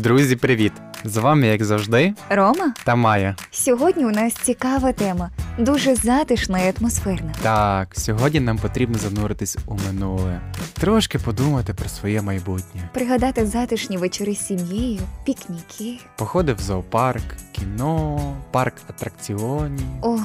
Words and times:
Друзі, 0.00 0.36
привіт! 0.36 0.72
З 1.04 1.16
вами, 1.16 1.46
як 1.46 1.64
завжди, 1.64 2.14
Рома, 2.30 2.72
та 2.84 2.94
Майя. 2.94 3.36
сьогодні 3.50 4.04
у 4.04 4.10
нас 4.10 4.34
цікава 4.34 4.92
тема, 4.92 5.30
дуже 5.58 5.94
затишна 5.94 6.58
і 6.58 6.72
атмосферна. 6.78 7.34
Так, 7.42 7.88
сьогодні 7.92 8.40
нам 8.40 8.58
потрібно 8.58 8.98
зануритись 8.98 9.58
у 9.66 9.76
минуле, 9.86 10.40
трошки 10.72 11.18
подумати 11.18 11.74
про 11.74 11.88
своє 11.88 12.22
майбутнє. 12.22 12.90
Пригадати 12.94 13.46
затишні 13.46 13.96
вечори 13.96 14.34
з 14.34 14.46
сім'єю, 14.46 15.00
пікніки. 15.24 15.98
Походи 16.16 16.52
в 16.52 16.58
зоопарк, 16.60 17.24
кіно, 17.52 18.20
парк 18.50 18.74
атракціонів. 18.88 19.86
О, 20.02 20.18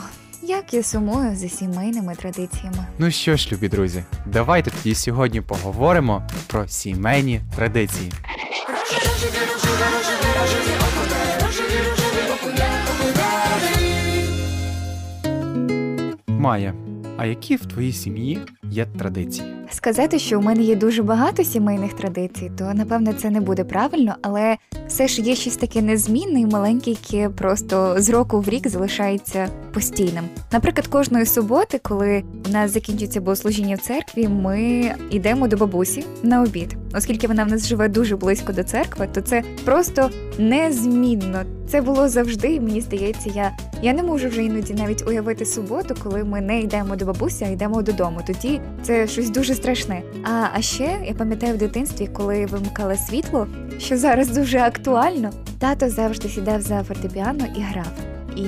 як 0.43 0.73
я 0.73 0.83
сумую 0.83 1.35
за 1.35 1.49
сімейними 1.49 2.15
традиціями. 2.15 2.85
Ну 2.99 3.11
що 3.11 3.35
ж, 3.35 3.49
любі 3.51 3.69
друзі, 3.69 4.03
давайте 4.25 4.71
тоді 4.71 4.95
сьогодні 4.95 5.41
поговоримо 5.41 6.27
про 6.47 6.67
сімейні 6.67 7.41
традиції. 7.55 8.11
Майя, 16.27 16.73
а 17.17 17.25
які 17.25 17.55
в 17.55 17.65
твоїй 17.65 17.93
сім'ї 17.93 18.39
є 18.63 18.85
традиції? 18.85 19.54
Сказати, 19.71 20.19
що 20.19 20.39
у 20.39 20.41
мене 20.41 20.61
є 20.61 20.75
дуже 20.75 21.03
багато 21.03 21.43
сімейних 21.43 21.93
традицій, 21.93 22.51
то 22.57 22.73
напевне 22.73 23.13
це 23.13 23.29
не 23.29 23.41
буде 23.41 23.63
правильно, 23.63 24.15
але 24.21 24.57
все 24.87 25.07
ж 25.07 25.21
є 25.21 25.35
щось 25.35 25.55
таке 25.55 25.81
незмінне 25.81 26.39
і 26.39 26.45
маленьке, 26.45 26.91
яке 26.91 27.29
просто 27.29 27.95
з 27.97 28.09
року 28.09 28.39
в 28.39 28.49
рік 28.49 28.67
залишається 28.67 29.49
постійним. 29.73 30.23
Наприклад, 30.51 30.87
кожної 30.87 31.25
суботи, 31.25 31.79
коли 31.83 32.23
у 32.49 32.51
нас 32.51 32.71
закінчується 32.71 33.21
богослужіння 33.21 33.75
в 33.75 33.79
церкві, 33.79 34.27
ми 34.27 34.91
йдемо 35.09 35.47
до 35.47 35.57
бабусі 35.57 36.05
на 36.23 36.41
обід. 36.41 36.75
Оскільки 36.95 37.27
вона 37.27 37.43
в 37.43 37.47
нас 37.47 37.67
живе 37.67 37.89
дуже 37.89 38.15
близько 38.15 38.53
до 38.53 38.63
церкви, 38.63 39.07
то 39.13 39.21
це 39.21 39.43
просто 39.65 40.09
незмінно. 40.37 41.43
Це 41.67 41.81
було 41.81 42.09
завжди, 42.09 42.53
і 42.53 42.59
мені 42.59 42.81
здається, 42.81 43.31
я, 43.35 43.51
я 43.81 43.93
не 43.93 44.03
можу 44.03 44.29
вже 44.29 44.43
іноді 44.43 44.73
навіть 44.73 45.07
уявити 45.07 45.45
суботу, 45.45 45.95
коли 46.03 46.23
ми 46.23 46.41
не 46.41 46.59
йдемо 46.59 46.95
до 46.95 47.05
бабусі, 47.05 47.45
а 47.45 47.51
йдемо 47.51 47.81
додому. 47.81 48.21
Тоді 48.27 48.61
це 48.83 49.07
щось 49.07 49.29
дуже 49.29 49.54
страшне. 49.55 50.01
А, 50.23 50.47
а 50.53 50.61
ще 50.61 50.97
я 51.05 51.13
пам'ятаю 51.13 51.53
в 51.53 51.57
дитинстві, 51.57 52.07
коли 52.07 52.45
вимикали 52.45 52.97
світло, 52.97 53.47
що 53.77 53.97
зараз 53.97 54.29
дуже 54.29 54.59
актуально. 54.59 55.29
Тато 55.59 55.89
завжди 55.89 56.29
сідав 56.29 56.61
за 56.61 56.83
фортепіано 56.83 57.45
і 57.55 57.61
грав. 57.61 57.91
І 58.35 58.45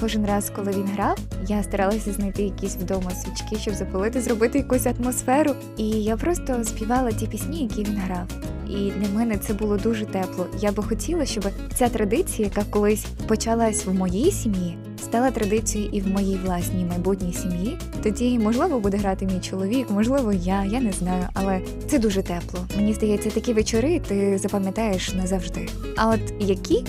кожен 0.00 0.26
раз, 0.26 0.52
коли 0.56 0.70
він 0.70 0.86
грав, 0.94 1.18
я 1.48 1.62
старалася 1.62 2.12
знайти 2.12 2.42
якісь 2.42 2.76
вдома 2.76 3.10
свічки, 3.10 3.56
щоб 3.56 3.74
запалити, 3.74 4.20
зробити 4.20 4.58
якусь 4.58 4.86
атмосферу. 4.86 5.54
І 5.76 5.88
я 5.88 6.16
просто 6.16 6.64
співала 6.64 7.12
ті 7.12 7.26
пісні, 7.26 7.62
які 7.62 7.82
він 7.82 7.96
грав. 8.06 8.26
І 8.70 8.90
для 8.90 9.08
мене 9.14 9.38
це 9.38 9.54
було 9.54 9.76
дуже 9.76 10.06
тепло. 10.06 10.46
Я 10.60 10.72
би 10.72 10.82
хотіла, 10.82 11.26
щоб 11.26 11.44
ця 11.74 11.88
традиція, 11.88 12.48
яка 12.48 12.70
колись 12.70 13.06
почалась 13.26 13.86
в 13.86 13.94
моїй 13.94 14.32
сім'ї, 14.32 14.78
стала 15.10 15.30
традицією 15.30 15.90
і 15.92 16.00
в 16.00 16.08
моїй 16.08 16.38
власній 16.44 16.84
майбутній 16.84 17.32
сім'ї. 17.32 17.78
Тоді, 18.02 18.38
можливо, 18.38 18.80
буде 18.80 18.96
грати 18.96 19.26
мій 19.26 19.40
чоловік, 19.40 19.90
можливо, 19.90 20.32
я, 20.32 20.64
я 20.64 20.80
не 20.80 20.92
знаю, 20.92 21.24
але 21.34 21.60
це 21.88 21.98
дуже 21.98 22.22
тепло. 22.22 22.60
Мені 22.76 22.92
здається, 22.92 23.30
такі 23.30 23.52
вечори 23.52 24.00
ти 24.08 24.38
запам'ятаєш 24.38 25.14
назавжди. 25.14 25.68
А 25.96 26.08
от 26.08 26.20
які 26.40 26.84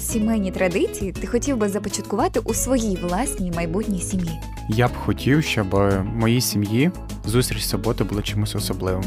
сімейні 0.00 0.50
традиції 0.50 1.12
ти 1.12 1.26
хотів 1.26 1.56
би 1.56 1.68
започаткувати 1.68 2.40
у 2.40 2.54
своїй 2.54 2.96
власній 2.96 3.52
майбутній 3.56 4.00
сім'ї? 4.00 4.32
Я 4.68 4.88
б 4.88 4.92
хотів, 5.04 5.44
щоб 5.44 5.74
моїй 6.14 6.40
сім'ї 6.40 6.90
зустріч 7.26 7.64
суботи 7.64 8.04
була 8.04 8.22
чимось 8.22 8.56
особливим. 8.56 9.04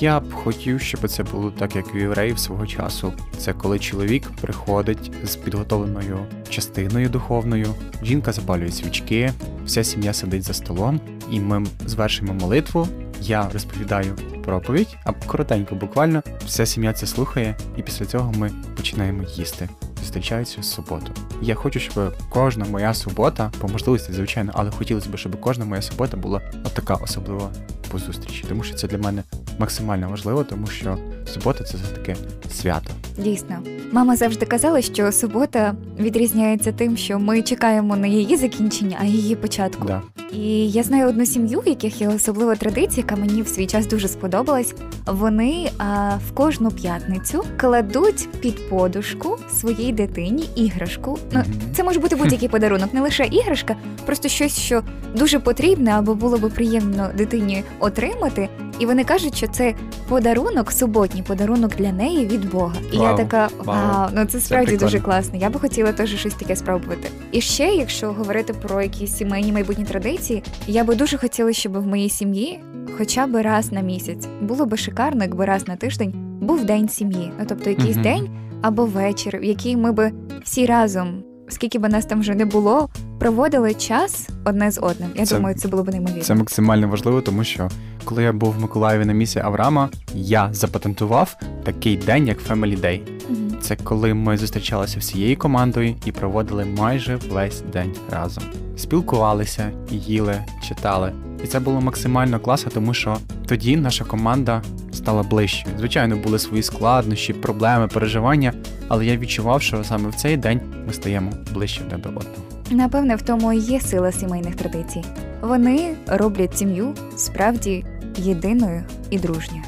Я 0.00 0.20
б 0.20 0.32
хотів, 0.32 0.80
щоб 0.80 1.08
це 1.08 1.22
було 1.22 1.50
так, 1.50 1.76
як 1.76 1.94
у 1.94 1.98
євреїв 1.98 2.38
свого 2.38 2.66
часу. 2.66 3.12
Це 3.38 3.52
коли 3.52 3.78
чоловік 3.78 4.30
приходить 4.40 5.12
з 5.24 5.36
підготовленою 5.36 6.18
частиною 6.48 7.08
духовною, 7.08 7.74
жінка 8.02 8.32
запалює 8.32 8.70
свічки, 8.70 9.32
вся 9.64 9.84
сім'я 9.84 10.12
сидить 10.12 10.42
за 10.42 10.54
столом, 10.54 11.00
і 11.30 11.40
ми 11.40 11.66
звершуємо 11.86 12.34
молитву. 12.34 12.88
Я 13.20 13.48
розповідаю 13.52 14.14
проповідь, 14.44 14.96
а 15.04 15.12
коротенько, 15.12 15.74
буквально, 15.74 16.22
вся 16.46 16.66
сім'я 16.66 16.92
це 16.92 17.06
слухає, 17.06 17.56
і 17.76 17.82
після 17.82 18.06
цього 18.06 18.32
ми 18.32 18.50
починаємо 18.76 19.22
їсти. 19.22 19.68
Зустрічаються 20.00 20.60
в 20.60 20.64
суботу. 20.64 21.12
Я 21.42 21.54
хочу, 21.54 21.80
щоб 21.80 22.14
кожна 22.28 22.64
моя 22.64 22.94
субота, 22.94 23.52
по 23.58 23.68
можливості, 23.68 24.12
звичайно, 24.12 24.52
але 24.54 24.70
хотілося 24.70 25.10
б, 25.10 25.16
щоб 25.16 25.40
кожна 25.40 25.64
моя 25.64 25.82
субота 25.82 26.16
була 26.16 26.40
отака 26.64 26.94
особлива 26.94 27.50
по 27.90 27.98
зустрічі, 27.98 28.44
тому 28.48 28.62
що 28.62 28.74
це 28.74 28.88
для 28.88 28.98
мене 28.98 29.22
максимально 29.58 30.08
важливо, 30.08 30.44
тому 30.44 30.66
що 30.66 30.98
субота 31.34 31.64
це 31.64 31.76
все 31.76 31.94
таке 31.94 32.16
свято. 32.50 32.90
Дійсно, 33.18 33.56
мама 33.92 34.16
завжди 34.16 34.46
казала, 34.46 34.82
що 34.82 35.12
субота 35.12 35.74
відрізняється 35.98 36.72
тим, 36.72 36.96
що 36.96 37.18
ми 37.18 37.42
чекаємо 37.42 37.96
не 37.96 38.08
її 38.08 38.36
закінчення, 38.36 38.96
а 39.00 39.04
її 39.04 39.36
початку. 39.36 39.88
Да. 39.88 40.02
І 40.32 40.70
я 40.70 40.82
знаю 40.82 41.08
одну 41.08 41.26
сім'ю, 41.26 41.60
в 41.60 41.68
яких 41.68 42.00
є 42.00 42.08
особлива 42.08 42.56
традиція, 42.56 43.06
яка 43.08 43.16
мені 43.16 43.42
в 43.42 43.48
свій 43.48 43.66
час 43.66 43.86
дуже 43.86 44.08
сподобалась. 44.08 44.74
Вони 45.06 45.70
а, 45.78 46.16
в 46.28 46.34
кожну 46.34 46.70
п'ятницю 46.70 47.44
кладуть 47.60 48.28
під 48.40 48.70
подушку 48.70 49.38
своїй 49.50 49.92
дитині 49.92 50.48
іграшку. 50.54 51.18
Ну, 51.32 51.42
це 51.74 51.84
може 51.84 52.00
бути 52.00 52.16
будь-який 52.16 52.48
подарунок, 52.56 52.94
не 52.94 53.00
лише 53.00 53.24
іграшка, 53.24 53.76
просто 54.06 54.28
щось, 54.28 54.58
що 54.58 54.82
дуже 55.16 55.38
потрібне 55.38 55.90
або 55.90 56.14
було 56.14 56.38
би 56.38 56.48
приємно 56.48 57.10
дитині 57.16 57.64
отримати. 57.80 58.48
І 58.78 58.86
вони 58.86 59.04
кажуть, 59.04 59.36
що 59.36 59.46
це 59.46 59.74
подарунок, 60.08 60.72
суботній 60.72 61.22
подарунок 61.22 61.76
для 61.76 61.92
неї 61.92 62.26
від 62.26 62.50
Бога. 62.50 62.74
І 62.92 62.96
я 62.96 63.14
така 63.14 63.48
вау. 63.58 63.76
вау, 63.76 64.08
ну 64.14 64.24
це 64.24 64.40
справді 64.40 64.66
прикольно. 64.66 64.90
дуже 64.90 65.00
класно. 65.04 65.38
Я 65.38 65.50
би 65.50 65.60
хотіла 65.60 65.92
теж 65.92 66.16
щось 66.16 66.34
таке 66.34 66.56
спробувати. 66.56 67.08
І 67.32 67.40
ще, 67.40 67.64
якщо 67.66 68.12
говорити 68.12 68.52
про 68.52 68.82
якісь 68.82 69.16
сімейні 69.16 69.52
майбутні 69.52 69.84
традиції, 69.84 70.42
я 70.66 70.84
би 70.84 70.94
дуже 70.94 71.18
хотіла, 71.18 71.52
щоб 71.52 71.72
в 71.82 71.86
моїй 71.86 72.10
сім'ї 72.10 72.60
хоча 72.98 73.26
б 73.26 73.42
раз 73.42 73.72
на 73.72 73.80
місяць 73.80 74.26
було 74.40 74.66
би 74.66 74.76
шикарно, 74.76 75.24
якби 75.24 75.44
раз 75.44 75.68
на 75.68 75.76
тиждень 75.76 76.12
був 76.40 76.64
день 76.64 76.88
сім'ї. 76.88 77.32
Ну 77.38 77.44
тобто 77.48 77.70
якийсь 77.70 77.94
Мгм. 77.96 78.02
день 78.02 78.28
або 78.62 78.84
вечір, 78.86 79.38
в 79.38 79.44
який 79.44 79.76
ми 79.76 79.92
би 79.92 80.12
всі 80.44 80.66
разом, 80.66 81.22
скільки 81.48 81.78
би 81.78 81.88
нас 81.88 82.06
там 82.06 82.20
вже 82.20 82.34
не 82.34 82.44
було, 82.44 82.88
проводили 83.26 83.74
час 83.74 84.28
одне 84.44 84.70
з 84.70 84.78
одним. 84.80 85.10
Я 85.14 85.26
Це- 85.26 85.36
думаю, 85.36 85.56
це 85.56 85.68
було 85.68 85.82
б 85.82 85.88
неймовірно. 85.88 86.22
Це 86.22 86.34
максимально 86.34 86.88
важливо, 86.88 87.20
тому 87.20 87.44
що 87.44 87.68
коли 88.04 88.22
я 88.22 88.32
був 88.32 88.52
в 88.52 88.60
Миколаєві 88.60 89.04
на 89.04 89.12
місці 89.12 89.38
Авраама, 89.38 89.88
я 90.14 90.48
запатентував 90.52 91.36
такий 91.64 91.96
день, 91.96 92.26
як 92.26 92.38
Family 92.50 92.80
Day. 92.80 93.00
Мгм. 93.28 93.60
Це 93.60 93.76
коли 93.76 94.14
ми 94.14 94.36
зустрічалися 94.36 94.98
всією 94.98 95.38
командою 95.38 95.94
і 96.04 96.12
проводили 96.12 96.64
майже 96.64 97.16
весь 97.30 97.62
день 97.72 97.92
разом. 98.10 98.44
Спілкувалися, 98.76 99.70
їли, 99.90 100.44
читали. 100.68 101.12
І 101.44 101.46
це 101.46 101.60
було 101.60 101.80
максимально 101.80 102.40
класно, 102.40 102.70
тому 102.74 102.94
що 102.94 103.16
тоді 103.46 103.76
наша 103.76 104.04
команда 104.04 104.62
стала 104.92 105.22
ближчою. 105.22 105.74
Звичайно, 105.78 106.16
були 106.16 106.38
свої 106.38 106.62
складнощі, 106.62 107.32
проблеми, 107.32 107.88
переживання, 107.88 108.52
але 108.88 109.06
я 109.06 109.16
відчував, 109.16 109.62
що 109.62 109.84
саме 109.84 110.08
в 110.08 110.14
цей 110.14 110.36
день 110.36 110.60
ми 110.86 110.92
стаємо 110.92 111.32
ближче 111.54 111.82
до 111.82 112.08
одного. 112.08 112.55
Напевне, 112.70 113.16
в 113.16 113.22
тому 113.22 113.52
і 113.52 113.58
є 113.58 113.80
сила 113.80 114.12
сімейних 114.12 114.54
традицій. 114.54 115.04
Вони 115.42 115.94
роблять 116.06 116.58
сім'ю 116.58 116.94
справді 117.16 117.84
єдиною 118.16 118.84
і 119.10 119.18
дружньою. 119.18 119.62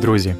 Друзі, 0.00 0.34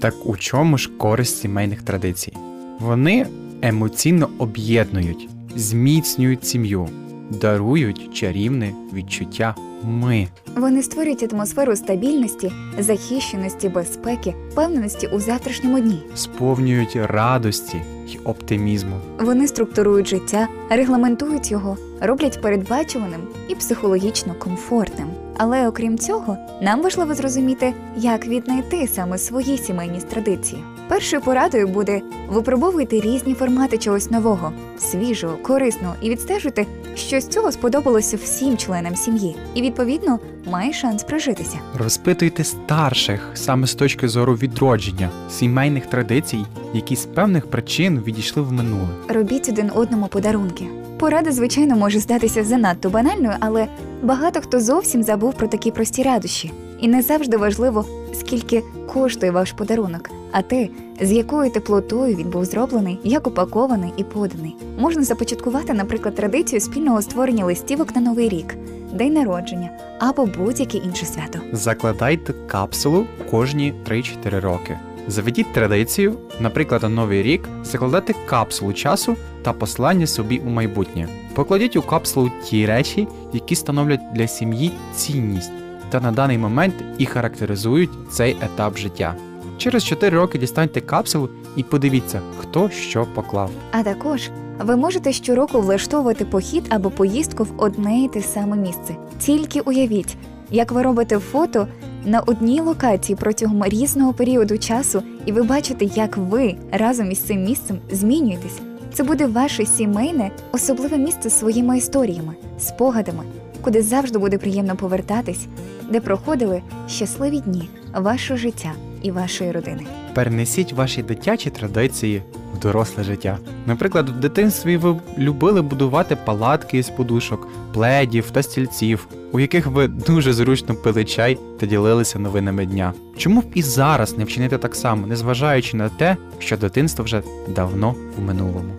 так 0.00 0.14
у 0.24 0.36
чому 0.36 0.78
ж 0.78 0.90
користь 0.98 1.40
сімейних 1.40 1.82
традицій? 1.82 2.32
Вони 2.80 3.26
емоційно 3.62 4.28
об'єднують, 4.38 5.28
зміцнюють 5.56 6.46
сім'ю, 6.46 6.88
дарують 7.30 8.14
чарівне 8.14 8.72
відчуття 8.92 9.54
ми. 9.86 10.28
Вони 10.56 10.82
створюють 10.82 11.32
атмосферу 11.32 11.76
стабільності, 11.76 12.52
захищеності, 12.78 13.68
безпеки, 13.68 14.34
впевненості 14.50 15.06
у 15.06 15.20
завтрашньому 15.20 15.80
дні. 15.80 16.02
сповнюють 16.14 16.96
радості 16.96 17.82
й 18.08 18.18
оптимізму. 18.24 18.96
Вони 19.20 19.48
структурують 19.48 20.08
життя, 20.08 20.48
регламентують 20.70 21.50
його, 21.50 21.76
роблять 22.00 22.42
передбачуваним 22.42 23.20
і 23.48 23.54
психологічно 23.54 24.34
комфортним. 24.38 25.08
Але 25.36 25.68
окрім 25.68 25.98
цього, 25.98 26.36
нам 26.62 26.82
важливо 26.82 27.14
зрозуміти, 27.14 27.74
як 27.96 28.26
віднайти 28.26 28.88
саме 28.88 29.18
свої 29.18 29.58
сімейні 29.58 30.00
традиції. 30.00 30.62
Першою 30.88 31.22
порадою 31.22 31.68
буде 31.68 32.02
випробовуйте 32.28 33.00
різні 33.00 33.34
формати 33.34 33.78
чогось 33.78 34.10
нового, 34.10 34.52
свіжого, 34.78 35.36
корисного 35.36 35.94
і 36.00 36.10
відстежуйте, 36.10 36.66
що 36.94 37.20
з 37.20 37.28
цього 37.28 37.52
сподобалося 37.52 38.16
всім 38.16 38.56
членам 38.56 38.96
сім'ї, 38.96 39.36
і 39.54 39.62
відповідно 39.62 40.18
має 40.50 40.72
шанс 40.72 41.02
прижитися. 41.02 41.58
Розпитуйте 41.78 42.44
старших 42.44 43.30
саме 43.34 43.66
з 43.66 43.74
точки 43.74 44.08
зору 44.08 44.34
відродження 44.34 45.10
сімейних 45.30 45.86
традицій, 45.86 46.44
які 46.74 46.96
з 46.96 47.04
певних 47.04 47.46
причин 47.46 48.02
відійшли 48.06 48.42
в 48.42 48.52
минуле. 48.52 48.88
Робіть 49.08 49.48
один 49.48 49.70
одному 49.74 50.06
подарунки. 50.06 50.66
Порада, 50.98 51.32
звичайно, 51.32 51.76
може 51.76 51.98
здатися 51.98 52.44
занадто 52.44 52.90
банальною, 52.90 53.34
але 53.40 53.66
багато 54.02 54.40
хто 54.40 54.60
зовсім 54.60 55.02
забув 55.02 55.34
про 55.34 55.48
такі 55.48 55.70
прості 55.70 56.02
радощі. 56.02 56.52
І 56.80 56.88
не 56.88 57.02
завжди 57.02 57.36
важливо, 57.36 57.84
скільки 58.14 58.62
коштує 58.94 59.32
ваш 59.32 59.52
подарунок, 59.52 60.10
а 60.36 60.42
те, 60.42 60.68
з 61.00 61.12
якою 61.12 61.50
теплотою 61.50 62.16
він 62.16 62.30
був 62.30 62.44
зроблений, 62.44 62.98
як 63.04 63.26
упакований 63.26 63.92
і 63.96 64.04
поданий. 64.04 64.56
Можна 64.78 65.02
започаткувати, 65.02 65.72
наприклад, 65.72 66.14
традицію 66.14 66.60
спільного 66.60 67.02
створення 67.02 67.44
листівок 67.44 67.94
на 67.94 68.00
новий 68.00 68.28
рік, 68.28 68.54
день 68.92 69.12
народження 69.12 69.70
або 69.98 70.26
будь-яке 70.26 70.78
інше 70.78 71.06
свято. 71.06 71.38
Закладайте 71.52 72.32
капсулу 72.32 73.06
кожні 73.30 73.74
3-4 73.90 74.40
роки. 74.40 74.78
Заведіть 75.08 75.52
традицію, 75.52 76.14
наприклад, 76.40 76.82
на 76.82 76.88
новий 76.88 77.22
рік 77.22 77.48
закладати 77.64 78.14
капсулу 78.26 78.72
часу 78.72 79.16
та 79.42 79.52
послання 79.52 80.06
собі 80.06 80.38
у 80.38 80.48
майбутнє. 80.48 81.08
Покладіть 81.34 81.76
у 81.76 81.82
капсулу 81.82 82.30
ті 82.44 82.66
речі, 82.66 83.08
які 83.32 83.54
становлять 83.54 84.12
для 84.14 84.26
сім'ї 84.26 84.72
цінність 84.94 85.52
та 85.90 86.00
на 86.00 86.12
даний 86.12 86.38
момент 86.38 86.74
і 86.98 87.06
характеризують 87.06 87.90
цей 88.10 88.36
етап 88.40 88.78
життя. 88.78 89.14
Через 89.58 89.84
4 89.84 90.16
роки 90.16 90.38
дістаньте 90.38 90.80
капсулу 90.80 91.28
і 91.56 91.62
подивіться, 91.62 92.20
хто 92.38 92.70
що 92.70 93.06
поклав. 93.14 93.50
А 93.70 93.82
також 93.82 94.30
ви 94.60 94.76
можете 94.76 95.12
щороку 95.12 95.60
влаштовувати 95.60 96.24
похід 96.24 96.64
або 96.68 96.90
поїздку 96.90 97.44
в 97.44 97.52
одне 97.56 98.04
і 98.04 98.08
те 98.08 98.22
саме 98.22 98.56
місце. 98.56 98.96
Тільки 99.18 99.60
уявіть, 99.60 100.16
як 100.50 100.72
ви 100.72 100.82
робите 100.82 101.18
фото 101.18 101.68
на 102.04 102.20
одній 102.20 102.60
локації 102.60 103.16
протягом 103.16 103.64
різного 103.64 104.12
періоду 104.12 104.58
часу, 104.58 105.02
і 105.26 105.32
ви 105.32 105.42
бачите, 105.42 105.84
як 105.84 106.16
ви 106.16 106.56
разом 106.72 107.12
із 107.12 107.18
цим 107.18 107.44
місцем 107.44 107.78
змінюєтесь. 107.90 108.60
Це 108.92 109.02
буде 109.02 109.26
ваше 109.26 109.66
сімейне, 109.66 110.30
особливе 110.52 110.98
місце 110.98 111.30
своїми 111.30 111.78
історіями, 111.78 112.34
спогадами, 112.58 113.24
куди 113.62 113.82
завжди 113.82 114.18
буде 114.18 114.38
приємно 114.38 114.76
повертатись, 114.76 115.46
де 115.90 116.00
проходили 116.00 116.62
щасливі 116.88 117.40
дні 117.40 117.68
вашого 117.94 118.38
життя 118.38 118.72
і 119.02 119.10
вашої 119.10 119.52
родини. 119.52 119.86
Перенесіть 120.14 120.72
ваші 120.72 121.02
дитячі 121.02 121.50
традиції 121.50 122.22
в 122.54 122.58
доросле 122.58 123.04
життя. 123.04 123.38
Наприклад, 123.66 124.08
в 124.08 124.12
дитинстві 124.12 124.76
ви 124.76 124.96
любили 125.18 125.62
будувати 125.62 126.16
палатки 126.24 126.78
із 126.78 126.88
подушок, 126.88 127.48
пледів 127.74 128.30
та 128.30 128.42
стільців, 128.42 129.08
у 129.32 129.40
яких 129.40 129.66
ви 129.66 129.88
дуже 129.88 130.32
зручно 130.32 130.74
пили 130.74 131.04
чай 131.04 131.38
та 131.60 131.66
ділилися 131.66 132.18
новинами 132.18 132.66
дня. 132.66 132.92
Чому 133.16 133.40
б 133.40 133.44
і 133.54 133.62
зараз 133.62 134.18
не 134.18 134.24
вчинити 134.24 134.58
так 134.58 134.74
само, 134.74 135.06
незважаючи 135.06 135.76
на 135.76 135.88
те, 135.88 136.16
що 136.38 136.56
дитинство 136.56 137.04
вже 137.04 137.22
давно 137.48 137.94
в 138.16 138.22
минулому? 138.22 138.72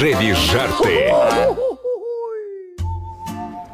Рожеві 0.00 0.34
жарти. 0.34 1.14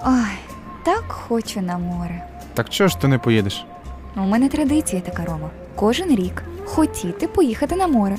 Ой, 0.07 0.39
так 0.85 1.05
хочу 1.09 1.61
на 1.61 1.79
море. 1.79 2.23
Так 2.55 2.69
чого 2.69 2.89
ж 2.89 2.99
ти 2.99 3.09
не 3.09 3.19
поїдеш? 3.19 3.65
У 4.17 4.21
мене 4.21 4.49
традиція 4.49 5.03
така 5.03 5.25
Рома. 5.25 5.51
Кожен 5.75 6.17
рік 6.17 6.43
хотіти 6.65 7.29
поїхати 7.29 7.77
на 7.77 7.87
море. 7.87 8.17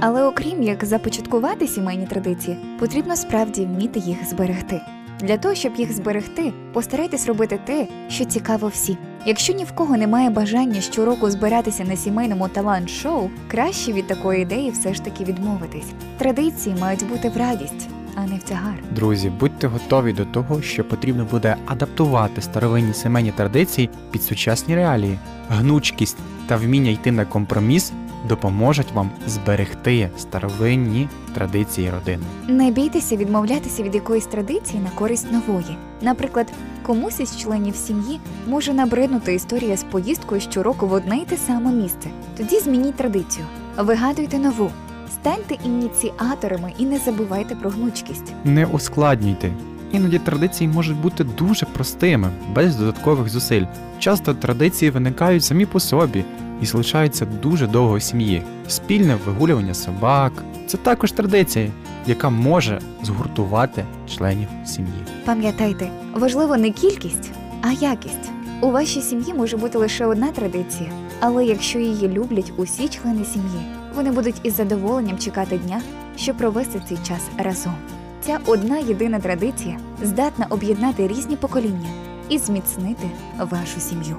Але 0.00 0.22
окрім 0.24 0.62
як 0.62 0.84
започаткувати 0.84 1.66
сімейні 1.66 2.06
традиції, 2.06 2.58
потрібно 2.80 3.16
справді 3.16 3.64
вміти 3.64 3.98
їх 3.98 4.28
зберегти. 4.28 4.80
Для 5.20 5.38
того, 5.38 5.54
щоб 5.54 5.76
їх 5.76 5.92
зберегти, 5.92 6.52
постарайтесь 6.72 7.26
робити 7.26 7.60
те, 7.64 7.86
що 8.08 8.24
цікаво 8.24 8.68
всім. 8.68 8.96
Якщо 9.26 9.52
ні 9.52 9.64
в 9.64 9.72
кого 9.72 9.96
немає 9.96 10.30
бажання 10.30 10.80
щороку 10.80 11.30
збиратися 11.30 11.84
на 11.84 11.96
сімейному 11.96 12.48
талант-шоу, 12.48 13.30
краще 13.50 13.92
від 13.92 14.06
такої 14.06 14.42
ідеї 14.42 14.70
все 14.70 14.94
ж 14.94 15.04
таки 15.04 15.24
відмовитись. 15.24 15.92
Традиції 16.18 16.76
мають 16.80 17.08
бути 17.08 17.28
в 17.28 17.36
радість, 17.36 17.88
а 18.14 18.20
не 18.20 18.36
в 18.36 18.42
тягар. 18.42 18.74
Друзі, 18.90 19.32
будьте 19.40 19.66
готові 19.66 20.12
до 20.12 20.24
того, 20.24 20.62
що 20.62 20.84
потрібно 20.84 21.24
буде 21.24 21.56
адаптувати 21.66 22.42
старовинні 22.42 22.94
сімейні 22.94 23.32
традиції 23.32 23.90
під 24.10 24.22
сучасні 24.22 24.74
реалії. 24.74 25.18
Гнучкість 25.50 26.16
та 26.46 26.56
вміння 26.56 26.90
йти 26.90 27.12
на 27.12 27.24
компроміс 27.24 27.92
допоможуть 28.28 28.92
вам 28.92 29.10
зберегти 29.26 30.10
старовинні 30.18 31.08
традиції 31.34 31.90
родини. 31.90 32.22
Не 32.48 32.70
бійтеся 32.70 33.16
відмовлятися 33.16 33.82
від 33.82 33.94
якоїсь 33.94 34.26
традиції 34.26 34.82
на 34.82 34.90
користь 34.90 35.32
нової. 35.32 35.76
Наприклад, 36.02 36.46
комусь 36.82 37.20
із 37.20 37.40
членів 37.40 37.76
сім'ї 37.76 38.20
може 38.46 38.74
набриднути 38.74 39.34
історія 39.34 39.76
з 39.76 39.84
поїздкою 39.84 40.40
щороку 40.40 40.86
в 40.86 40.92
одне 40.92 41.16
й 41.16 41.24
те 41.24 41.36
саме 41.36 41.72
місце. 41.72 42.08
Тоді 42.36 42.60
змініть 42.60 42.94
традицію, 42.94 43.46
вигадуйте 43.76 44.38
нову, 44.38 44.70
станьте 45.10 45.56
ініціаторами 45.64 46.72
і 46.78 46.84
не 46.84 46.98
забувайте 46.98 47.54
про 47.54 47.70
гнучкість. 47.70 48.32
Не 48.44 48.66
ускладнюйте. 48.66 49.52
Іноді 49.92 50.18
традиції 50.18 50.68
можуть 50.68 50.96
бути 50.96 51.24
дуже 51.24 51.66
простими, 51.66 52.30
без 52.54 52.76
додаткових 52.76 53.28
зусиль. 53.28 53.64
Часто 53.98 54.34
традиції 54.34 54.90
виникають 54.90 55.44
самі 55.44 55.66
по 55.66 55.80
собі 55.80 56.24
і 56.62 56.66
залишаються 56.66 57.26
дуже 57.42 57.66
довго 57.66 57.96
в 57.96 58.02
сім'ї. 58.02 58.42
Спільне 58.68 59.16
вигулювання 59.26 59.74
собак 59.74 60.32
це 60.66 60.76
також 60.76 61.12
традиція, 61.12 61.70
яка 62.06 62.30
може 62.30 62.80
згуртувати 63.02 63.84
членів 64.16 64.48
сім'ї. 64.64 65.04
Пам'ятайте, 65.24 65.90
важливо 66.14 66.56
не 66.56 66.70
кількість, 66.70 67.30
а 67.62 67.72
якість. 67.72 68.30
У 68.60 68.70
вашій 68.70 69.00
сім'ї 69.00 69.34
може 69.34 69.56
бути 69.56 69.78
лише 69.78 70.06
одна 70.06 70.28
традиція, 70.28 70.90
але 71.20 71.44
якщо 71.44 71.78
її 71.78 72.08
люблять 72.08 72.52
усі 72.56 72.88
члени 72.88 73.24
сім'ї, 73.24 73.60
вони 73.98 74.10
будуть 74.10 74.40
із 74.42 74.54
задоволенням 74.54 75.18
чекати 75.18 75.58
дня, 75.58 75.82
щоб 76.16 76.36
провести 76.36 76.82
цей 76.88 76.98
час 76.98 77.20
разом. 77.38 77.74
Ця 78.20 78.38
одна 78.46 78.78
єдина 78.78 79.20
традиція 79.20 79.78
здатна 80.02 80.46
об'єднати 80.50 81.08
різні 81.08 81.36
покоління 81.36 81.88
і 82.28 82.38
зміцнити 82.38 83.10
вашу 83.38 83.80
сім'ю. 83.80 84.16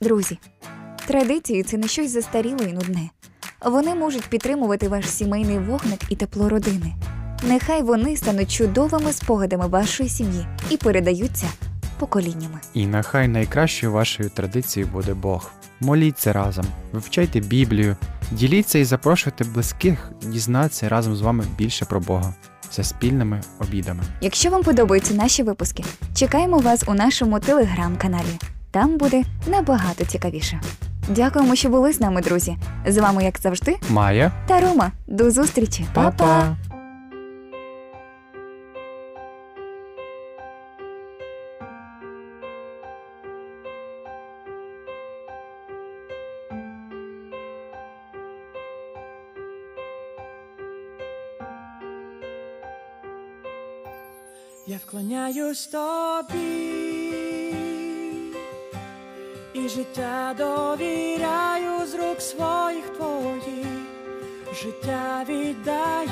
Друзі, 0.00 0.38
традиції 1.06 1.62
це 1.62 1.76
не 1.76 1.88
щось 1.88 2.10
застаріле 2.10 2.64
і 2.64 2.72
нудне. 2.72 3.10
Вони 3.64 3.94
можуть 3.94 4.28
підтримувати 4.28 4.88
ваш 4.88 5.10
сімейний 5.10 5.58
вогник 5.58 6.00
і 6.10 6.16
тепло 6.16 6.48
родини. 6.48 6.94
Нехай 7.42 7.82
вони 7.82 8.16
стануть 8.16 8.52
чудовими 8.52 9.12
спогадами 9.12 9.66
вашої 9.66 10.08
сім'ї 10.08 10.46
і 10.70 10.76
передаються 10.76 11.46
поколіннями. 11.98 12.58
І 12.74 12.86
нехай 12.86 13.28
найкращою 13.28 13.92
вашою 13.92 14.30
традицією 14.30 14.92
буде 14.92 15.14
Бог. 15.14 15.50
Моліться 15.80 16.32
разом, 16.32 16.64
вивчайте 16.92 17.40
Біблію, 17.40 17.96
діліться 18.30 18.78
і 18.78 18.84
запрошуйте 18.84 19.44
близьких 19.44 20.10
дізнатися 20.22 20.88
разом 20.88 21.16
з 21.16 21.20
вами 21.20 21.44
більше 21.58 21.84
про 21.84 22.00
Бога 22.00 22.34
за 22.72 22.84
спільними 22.84 23.40
обідами. 23.60 24.02
Якщо 24.20 24.50
вам 24.50 24.62
подобаються 24.62 25.14
наші 25.14 25.42
випуски, 25.42 25.84
чекаємо 26.14 26.58
вас 26.58 26.84
у 26.86 26.94
нашому 26.94 27.40
телеграм-каналі. 27.40 28.38
Там 28.70 28.98
буде 28.98 29.22
набагато 29.46 30.04
цікавіше. 30.04 30.60
Дякуємо, 31.08 31.54
що 31.54 31.68
були 31.68 31.92
з 31.92 32.00
нами, 32.00 32.20
друзі. 32.20 32.56
З 32.86 32.98
вами, 32.98 33.24
як 33.24 33.38
завжди, 33.38 33.76
Майя, 33.90 34.32
та 34.46 34.60
Рома. 34.60 34.92
До 35.06 35.30
зустрічі. 35.30 35.86
па-па! 35.94 36.56
Я 54.68 54.76
вклоняюсь 54.86 55.66
тобі. 55.66 56.76
І 59.54 59.68
життя 59.68 60.34
довіряю 60.38 61.86
з 61.86 61.94
рук 61.94 62.20
своїх 62.20 62.88
твоїх, 62.88 63.66
життя 64.62 65.24
віддаю, 65.28 66.10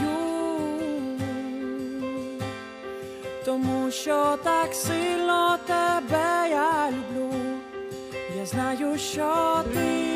тому 3.44 3.90
що 3.90 4.38
так 4.44 4.75
сильно 4.75 5.58
тебе 5.66 6.46
я 6.50 6.90
люблю, 6.90 7.34
я 8.38 8.46
знаю, 8.46 8.99
що 8.99 9.62
ти. 9.75 10.14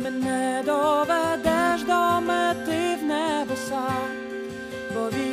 Мене 0.00 0.62
доведеш. 0.66 1.21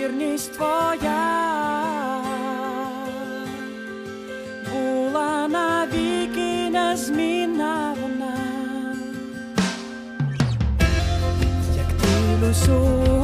вірність 0.10 0.54
твоя 0.54 2.22
була 4.72 5.48
навіки 5.48 6.70
незмінна 6.70 7.96
вона, 8.01 8.38
як 11.78 11.88
ти 12.01 12.46
лису. 12.46 13.19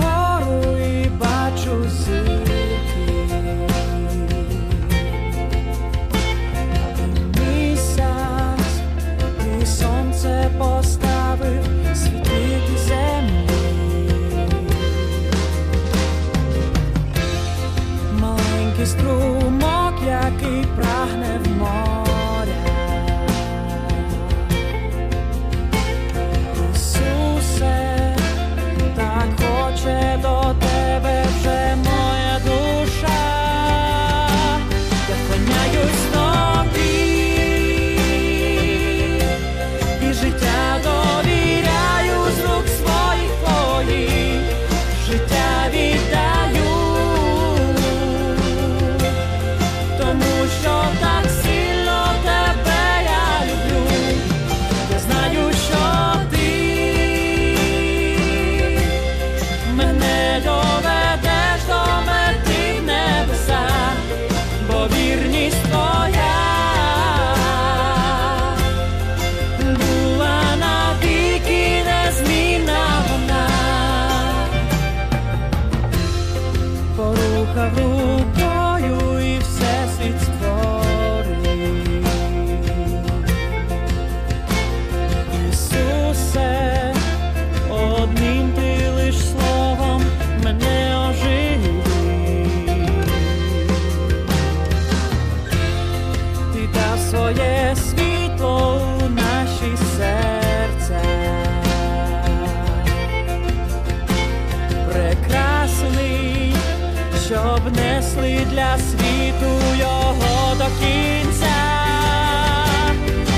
зробили 108.25 108.45
для 108.51 108.77
світу 108.77 109.77
його 109.79 110.55
до 110.55 110.65
кінця, 110.65 111.55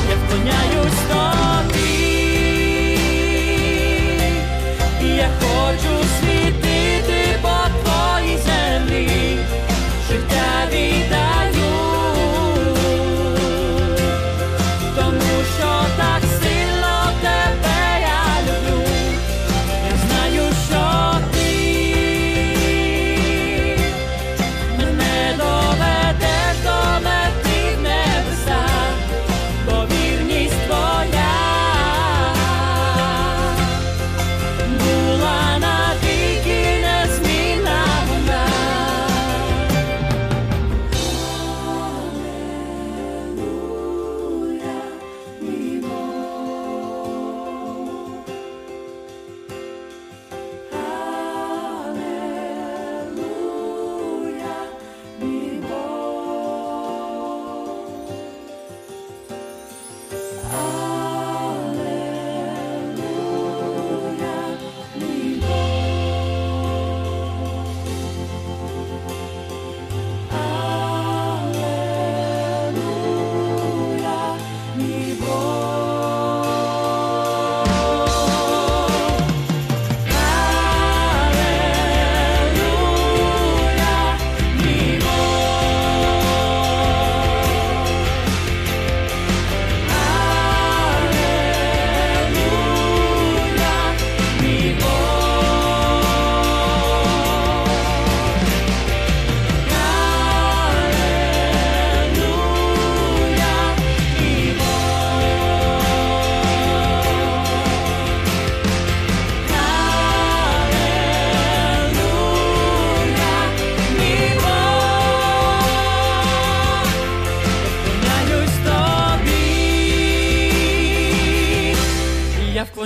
я 0.10 0.16
вклоняю. 0.26 0.87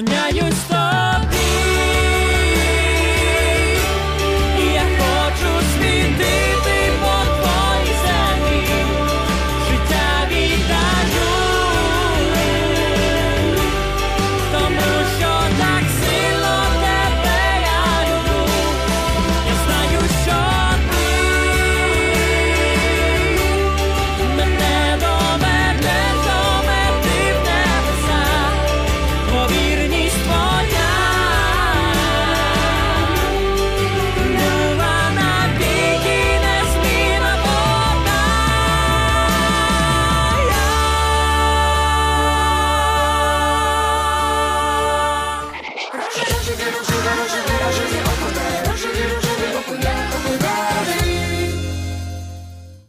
Sognaio 0.01 0.47
in 0.47 0.70